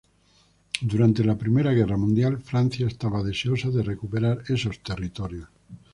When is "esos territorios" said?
4.49-5.47